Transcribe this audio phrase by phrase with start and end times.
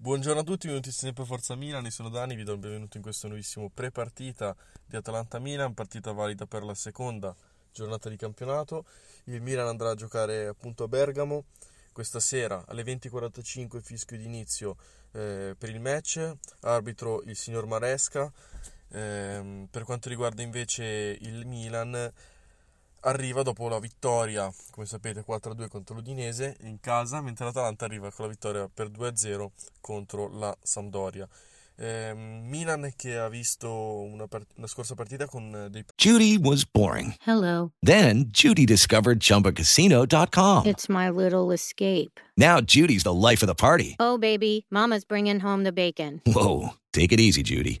[0.00, 3.02] Buongiorno a tutti, benvenuti sempre Forza Milan, io sono Dani, vi do il benvenuto in
[3.02, 4.54] questo nuovissimo pre-partita
[4.86, 7.34] di Atalanta-Milan, partita valida per la seconda
[7.72, 8.84] giornata di campionato.
[9.24, 11.46] Il Milan andrà a giocare appunto a Bergamo
[11.92, 14.76] questa sera alle 20.45 fischio di inizio
[15.10, 18.32] eh, per il match, arbitro il signor Maresca.
[18.90, 22.12] Eh, per quanto riguarda invece il Milan,
[23.00, 28.26] arriva dopo la vittoria, come sapete, 4-2 contro l'Udinese in casa, mentre l'Atalanta arriva con
[28.26, 31.28] la vittoria per 2-0 contro la Sampdoria.
[31.80, 37.14] Eh, Milan che ha visto una, part- una scorsa partita con dei Judy was boring.
[37.24, 37.70] Hello.
[37.80, 40.66] Then Judy discovered ChumbaCasino.com.
[40.66, 42.18] It's my little escape.
[42.36, 43.94] Now Judy's the life of the party.
[44.00, 46.20] Oh, baby, Mama's bringing home the bacon.
[46.26, 47.80] Whoa, take it easy, Judy.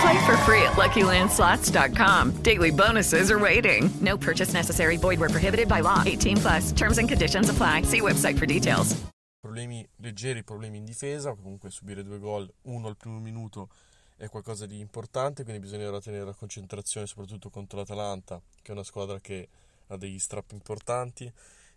[0.00, 2.42] Play for free at LuckyLandSlots.com.
[2.42, 3.90] Daily bonuses are waiting.
[4.00, 4.96] No purchase necessary.
[4.96, 6.02] Void where prohibited by law.
[6.04, 6.72] 18 plus.
[6.72, 7.82] Terms and conditions apply.
[7.82, 8.94] See website for details.
[9.40, 11.34] Problemi leggeri, problemi in difesa.
[11.34, 13.68] Comunque subire due gol, uno al primo minuto,
[14.16, 15.44] è qualcosa di importante.
[15.44, 19.48] Quindi bisognerà tenere la concentrazione, soprattutto contro l'Atalanta, che è una squadra che
[19.88, 21.32] ha degli strappi importanti.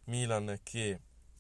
[0.06, 1.00] Milan che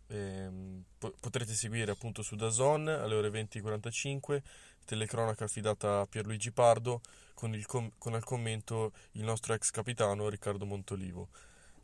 [0.09, 4.42] ehm, po- potrete seguire appunto su Dazon alle ore 20.45
[4.86, 7.02] telecronaca affidata a Pierluigi Pardo
[7.34, 11.30] con, il com- con al commento il nostro ex capitano Riccardo Montolivo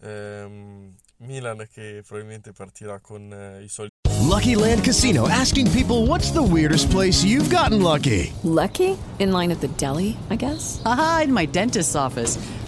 [0.01, 3.93] ehm, Milan che probabilmente partirà con eh, i soliti
[4.27, 8.97] Lucky Land Casino asking people what's the weirdest place you've gotten lucky Lucky?
[9.19, 10.81] In line at the deli, I guess?
[10.83, 12.37] Aha, in my dentist's office.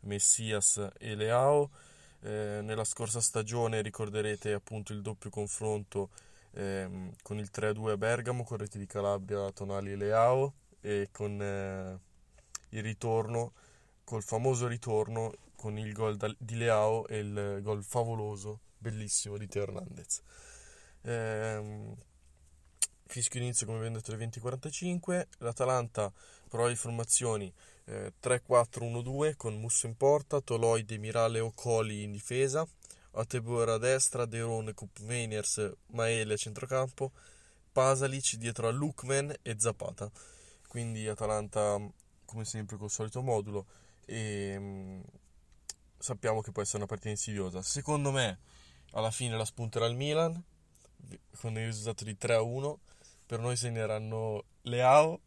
[0.00, 1.70] Messias e Leao.
[2.20, 6.10] Eh, nella scorsa stagione ricorderete appunto il doppio confronto
[6.52, 11.40] ehm, con il 3-2 a Bergamo, con reti di Calabria, Tonali e Leao e con
[11.40, 11.98] eh,
[12.70, 13.52] il ritorno,
[14.04, 19.64] col famoso ritorno con il gol di Leao e il gol favoloso, bellissimo di Teo
[19.64, 20.22] Hernandez.
[21.02, 21.94] Ehm,
[23.18, 26.12] fischio inizio come abbiamo detto alle 20.45, l'Atalanta
[26.48, 27.52] prova le formazioni
[27.86, 32.64] eh, 3-4-1-2 con Musso in porta, Toloi, Demirale o Coli in difesa,
[33.12, 37.10] Atebor a destra, Derone, Kupveners, Maele a centrocampo,
[37.72, 40.08] Pasalic dietro a Lukman e Zapata.
[40.68, 41.76] Quindi Atalanta
[42.24, 43.66] come sempre col solito modulo
[44.04, 45.02] e mh,
[45.98, 47.62] sappiamo che può essere una partita insidiosa.
[47.62, 48.38] Secondo me
[48.92, 50.40] alla fine la spunterà il Milan
[51.40, 52.76] con il risultato di 3-1.
[53.28, 55.20] Per noi segneranno Leao,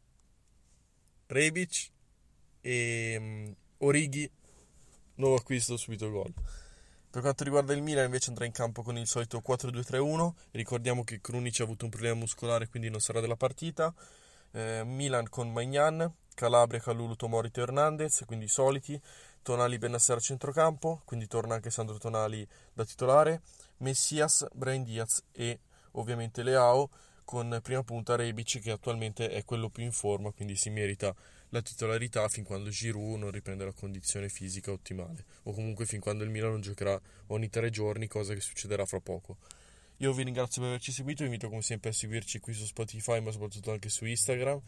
[1.28, 1.92] Rebic
[2.60, 3.56] e mh,
[3.86, 4.28] Orighi,
[5.18, 6.34] nuovo acquisto subito gol.
[7.12, 11.22] Per quanto riguarda il Milan invece andrà in campo con il solito 4-2-3-1, ricordiamo che
[11.22, 13.94] Krunic ha avuto un problema muscolare quindi non sarà della partita,
[14.54, 19.00] eh, Milan con Magnan, Calabria, Calulu, Tomori, Teo Hernandez, quindi i soliti,
[19.44, 23.44] Tonali, Benasser a centrocampo, quindi torna anche Sandro Tonali da titolare,
[23.78, 25.60] Messias, Brian Diaz e
[25.92, 26.90] ovviamente Leao
[27.24, 31.14] con prima punta Rebic che attualmente è quello più in forma, quindi si merita
[31.50, 36.24] la titolarità fin quando Giroud non riprende la condizione fisica ottimale o comunque fin quando
[36.24, 39.38] il Milan non giocherà ogni tre giorni, cosa che succederà fra poco.
[39.98, 43.20] Io vi ringrazio per averci seguito, vi invito come sempre a seguirci qui su Spotify
[43.22, 44.60] ma soprattutto anche su Instagram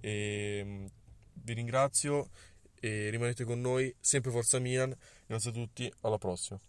[0.00, 0.86] e mm,
[1.34, 2.28] vi ringrazio
[2.80, 4.94] e rimanete con noi, sempre Forza Milan,
[5.26, 6.60] grazie a tutti, alla prossima.